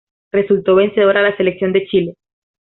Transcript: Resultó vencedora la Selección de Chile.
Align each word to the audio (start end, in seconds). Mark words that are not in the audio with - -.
Resultó 0.31 0.73
vencedora 0.73 1.21
la 1.21 1.37
Selección 1.37 1.73
de 1.73 1.85
Chile. 1.85 2.15